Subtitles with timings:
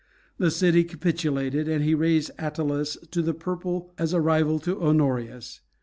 [0.39, 5.61] The city capitulated, and he raised Attalus to the purple as a rival to Honorius.